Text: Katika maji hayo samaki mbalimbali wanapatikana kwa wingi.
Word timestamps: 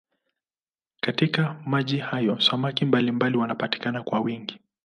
Katika 1.01 1.61
maji 1.65 1.97
hayo 1.97 2.39
samaki 2.39 2.85
mbalimbali 2.85 3.37
wanapatikana 3.37 4.03
kwa 4.03 4.19
wingi. 4.19 4.59